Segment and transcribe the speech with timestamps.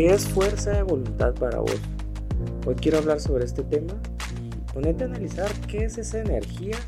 [0.00, 1.78] ¿Qué es fuerza de voluntad para vos?
[2.64, 4.00] Hoy quiero hablar sobre este tema
[4.42, 6.78] y ponerte a analizar qué es esa energía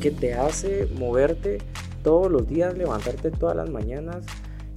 [0.00, 1.58] que te hace moverte
[2.02, 4.26] todos los días, levantarte todas las mañanas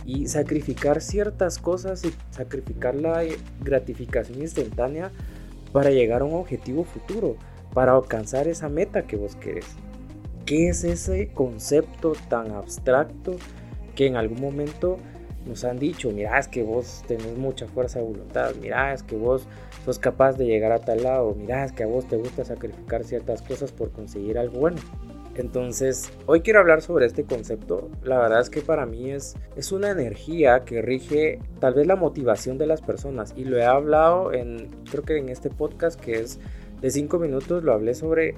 [0.06, 3.24] y sacrificar ciertas cosas y sacrificar la
[3.64, 5.12] gratificación instantánea
[5.72, 7.38] para llegar a un objetivo futuro,
[7.74, 9.66] para alcanzar esa meta que vos querés.
[10.46, 13.36] ¿Qué es ese concepto tan abstracto
[13.96, 15.00] que en algún momento
[15.46, 19.16] nos han dicho, mira, es que vos tenés mucha fuerza de voluntad, mira, es que
[19.16, 19.48] vos
[19.86, 23.04] sos capaz de llegar a tal lado, mira, es que a vos te gusta sacrificar
[23.04, 24.78] ciertas cosas por conseguir algo bueno.
[25.36, 27.90] Entonces, hoy quiero hablar sobre este concepto.
[28.04, 31.96] La verdad es que para mí es, es una energía que rige tal vez la
[31.96, 33.34] motivación de las personas.
[33.36, 36.40] Y lo he hablado en, creo que en este podcast que es
[36.82, 38.36] de 5 minutos, lo hablé sobre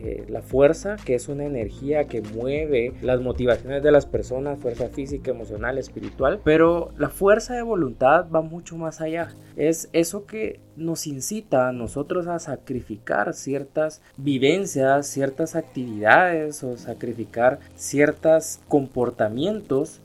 [0.00, 4.88] eh, la fuerza, que es una energía que mueve las motivaciones de las personas, fuerza
[4.88, 9.34] física, emocional, espiritual, pero la fuerza de voluntad va mucho más allá.
[9.56, 17.58] Es eso que nos incita a nosotros a sacrificar ciertas vivencias, ciertas actividades o sacrificar
[17.74, 20.00] ciertos comportamientos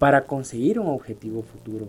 [0.00, 1.86] para conseguir un objetivo futuro.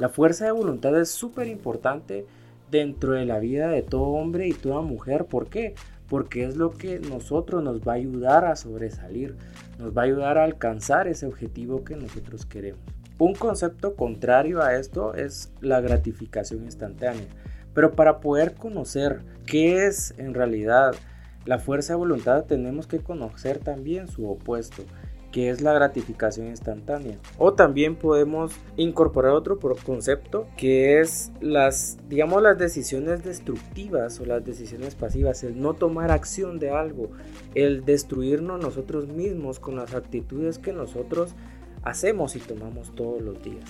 [0.00, 2.26] La fuerza de voluntad es súper importante
[2.70, 5.26] dentro de la vida de todo hombre y toda mujer.
[5.26, 5.74] ¿Por qué?
[6.08, 9.36] Porque es lo que nosotros nos va a ayudar a sobresalir,
[9.78, 12.80] nos va a ayudar a alcanzar ese objetivo que nosotros queremos.
[13.18, 17.26] Un concepto contrario a esto es la gratificación instantánea,
[17.74, 20.94] pero para poder conocer qué es en realidad
[21.44, 24.84] la fuerza de voluntad tenemos que conocer también su opuesto,
[25.32, 27.18] que es la gratificación instantánea.
[27.36, 34.44] O también podemos incorporar otro concepto que es las, digamos, las decisiones destructivas o las
[34.44, 37.10] decisiones pasivas, el no tomar acción de algo,
[37.54, 41.34] el destruirnos nosotros mismos con las actitudes que nosotros
[41.82, 43.64] hacemos y tomamos todos los días.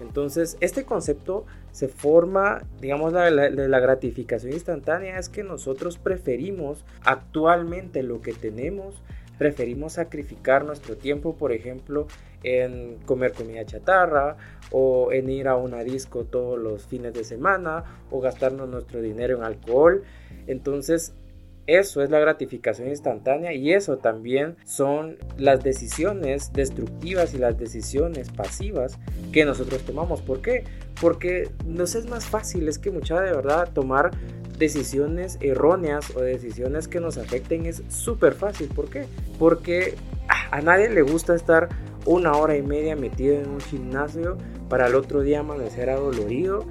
[0.00, 8.20] Entonces, este concepto se forma, digamos, la, gratificación instantánea, es que nosotros preferimos actualmente lo
[8.20, 9.02] que tenemos
[9.38, 12.06] preferimos sacrificar nuestro tiempo, por ejemplo,
[12.42, 14.36] en comer comida chatarra
[14.70, 19.36] o en ir a una disco todos los fines de semana o gastarnos nuestro dinero
[19.38, 20.04] en alcohol.
[20.46, 21.14] Entonces,
[21.68, 28.30] eso es la gratificación instantánea y eso también son las decisiones destructivas y las decisiones
[28.30, 28.98] pasivas
[29.32, 30.22] que nosotros tomamos.
[30.22, 30.64] ¿Por qué?
[30.98, 34.12] Porque nos es más fácil, es que mucha de verdad tomar
[34.58, 38.68] decisiones erróneas o decisiones que nos afecten es súper fácil.
[38.68, 39.06] ¿Por qué?
[39.38, 39.94] Porque
[40.50, 41.68] a nadie le gusta estar
[42.04, 44.38] una hora y media metido en un gimnasio
[44.68, 46.64] para el otro día amanecer adolorido.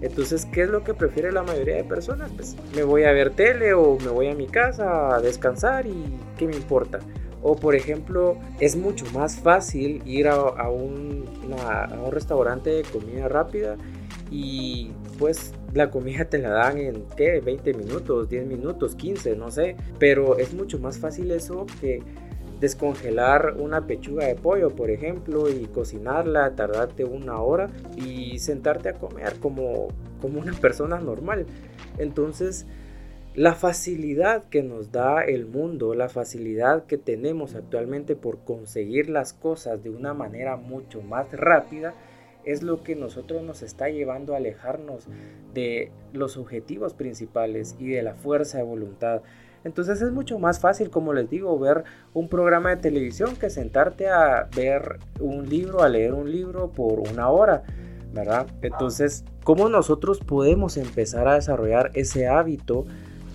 [0.00, 2.30] Entonces, ¿qué es lo que prefiere la mayoría de personas?
[2.34, 6.18] Pues me voy a ver tele o me voy a mi casa a descansar y
[6.38, 7.00] ¿qué me importa?
[7.42, 11.24] O por ejemplo, es mucho más fácil ir a, un,
[11.66, 13.76] a un restaurante de comida rápida
[14.30, 17.40] y pues la comida te la dan en ¿qué?
[17.40, 19.76] 20 minutos, 10 minutos, 15, no sé.
[19.98, 22.02] Pero es mucho más fácil eso que
[22.58, 28.94] descongelar una pechuga de pollo, por ejemplo, y cocinarla, tardarte una hora y sentarte a
[28.94, 29.88] comer como,
[30.22, 31.44] como una persona normal.
[31.98, 32.66] Entonces,
[33.34, 39.34] la facilidad que nos da el mundo, la facilidad que tenemos actualmente por conseguir las
[39.34, 41.94] cosas de una manera mucho más rápida,
[42.44, 45.06] es lo que nosotros nos está llevando a alejarnos
[45.54, 49.22] de los objetivos principales y de la fuerza de voluntad.
[49.64, 51.84] Entonces es mucho más fácil, como les digo, ver
[52.14, 57.00] un programa de televisión que sentarte a ver un libro, a leer un libro por
[57.00, 57.62] una hora,
[58.12, 58.46] ¿verdad?
[58.62, 62.86] Entonces, ¿cómo nosotros podemos empezar a desarrollar ese hábito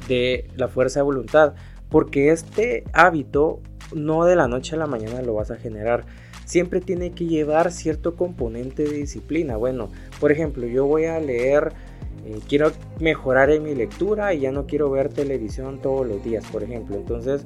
[0.07, 1.53] de la fuerza de voluntad?
[1.89, 3.59] Porque este hábito
[3.93, 6.05] no de la noche a la mañana lo vas a generar
[6.45, 9.57] siempre tiene que llevar cierto componente de disciplina.
[9.57, 9.89] Bueno,
[10.19, 11.73] por ejemplo, yo voy a leer,
[12.25, 16.45] eh, quiero mejorar en mi lectura y ya no quiero ver televisión todos los días,
[16.45, 16.95] por ejemplo.
[16.95, 17.45] Entonces,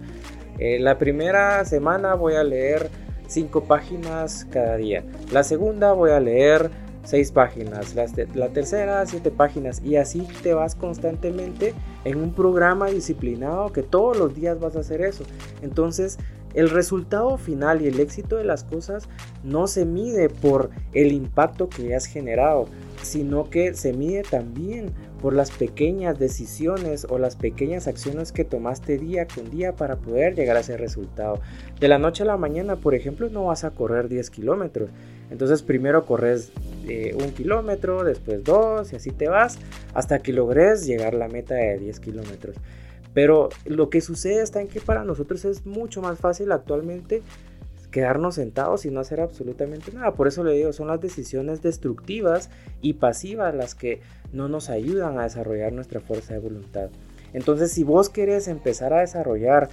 [0.59, 2.89] eh, la primera semana voy a leer
[3.27, 5.03] cinco páginas cada día.
[5.31, 6.69] La segunda voy a leer
[7.03, 7.95] seis páginas.
[7.95, 9.81] La, la tercera, siete páginas.
[9.83, 11.73] Y así te vas constantemente
[12.03, 15.23] en un programa disciplinado que todos los días vas a hacer eso.
[15.61, 16.17] Entonces,
[16.53, 19.07] el resultado final y el éxito de las cosas
[19.43, 22.67] no se mide por el impacto que has generado,
[23.03, 24.91] sino que se mide también
[25.21, 30.35] por las pequeñas decisiones o las pequeñas acciones que tomaste día con día para poder
[30.35, 31.41] llegar a ese resultado.
[31.79, 34.89] De la noche a la mañana, por ejemplo, no vas a correr 10 kilómetros.
[35.29, 36.51] Entonces primero corres
[36.87, 39.59] eh, un kilómetro, después dos y así te vas
[39.93, 42.55] hasta que logres llegar a la meta de 10 kilómetros.
[43.13, 47.23] Pero lo que sucede está en que para nosotros es mucho más fácil actualmente
[47.91, 50.13] quedarnos sentados y no hacer absolutamente nada.
[50.13, 52.49] Por eso le digo, son las decisiones destructivas
[52.81, 54.01] y pasivas las que
[54.31, 56.89] no nos ayudan a desarrollar nuestra fuerza de voluntad.
[57.33, 59.69] Entonces, si vos querés empezar a desarrollar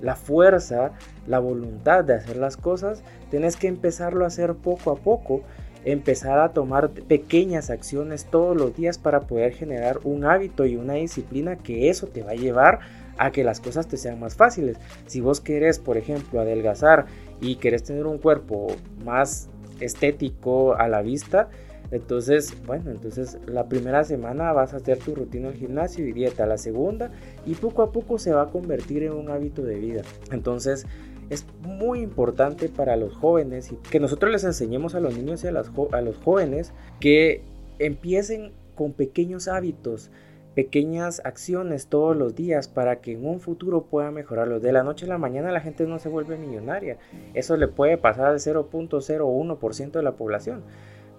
[0.00, 0.92] la fuerza,
[1.26, 5.42] la voluntad de hacer las cosas, tenés que empezarlo a hacer poco a poco,
[5.84, 10.94] empezar a tomar pequeñas acciones todos los días para poder generar un hábito y una
[10.94, 12.80] disciplina que eso te va a llevar
[13.18, 14.78] a que las cosas te sean más fáciles.
[15.06, 17.06] Si vos querés, por ejemplo, adelgazar
[17.40, 18.68] y querés tener un cuerpo
[19.04, 19.48] más
[19.80, 21.48] estético a la vista,
[21.90, 26.46] entonces, bueno, entonces la primera semana vas a hacer tu rutina al gimnasio y dieta,
[26.46, 27.10] la segunda
[27.44, 30.02] y poco a poco se va a convertir en un hábito de vida.
[30.30, 30.86] Entonces,
[31.30, 35.46] es muy importante para los jóvenes y que nosotros les enseñemos a los niños y
[35.46, 37.42] a, a los jóvenes que
[37.78, 40.10] empiecen con pequeños hábitos,
[40.56, 44.58] pequeñas acciones todos los días para que en un futuro pueda mejorarlo.
[44.58, 46.98] De la noche a la mañana la gente no se vuelve millonaria.
[47.34, 50.64] Eso le puede pasar al 0.01% de la población.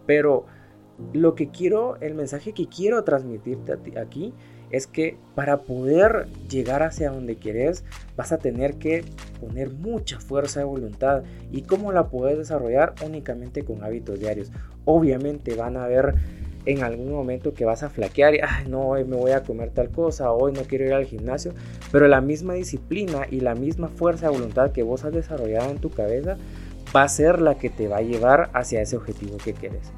[0.05, 0.45] Pero
[1.13, 4.33] lo que quiero, el mensaje que quiero transmitirte aquí
[4.71, 7.83] es que para poder llegar hacia donde quieres
[8.15, 9.03] vas a tener que
[9.39, 14.51] poner mucha fuerza de voluntad y cómo la puedes desarrollar únicamente con hábitos diarios.
[14.85, 16.15] Obviamente van a haber
[16.65, 18.39] en algún momento que vas a flaquear y
[18.69, 21.53] no, hoy me voy a comer tal cosa, hoy no quiero ir al gimnasio,
[21.91, 25.79] pero la misma disciplina y la misma fuerza de voluntad que vos has desarrollado en
[25.79, 26.37] tu cabeza
[26.95, 29.91] va a ser la que te va a llevar hacia ese objetivo que quieres.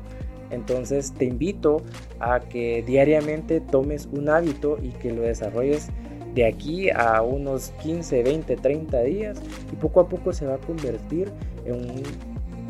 [0.49, 1.81] Entonces te invito
[2.19, 5.89] a que diariamente tomes un hábito y que lo desarrolles
[6.35, 9.41] de aquí a unos 15, 20, 30 días
[9.71, 11.31] y poco a poco se va a convertir
[11.65, 12.03] en un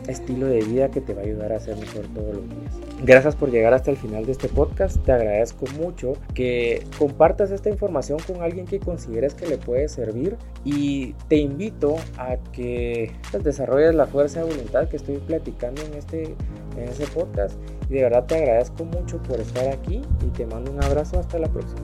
[0.08, 2.74] estilo de vida que te va a ayudar a ser mejor todos los días.
[3.04, 4.98] Gracias por llegar hasta el final de este podcast.
[5.04, 10.38] Te agradezco mucho que compartas esta información con alguien que consideres que le puede servir
[10.64, 15.94] y te invito a que pues, desarrolles la fuerza de voluntad que estoy platicando en
[15.96, 16.36] este,
[16.78, 17.58] en este podcast.
[17.90, 21.40] Y de verdad te agradezco mucho por estar aquí y te mando un abrazo hasta
[21.40, 21.82] la próxima.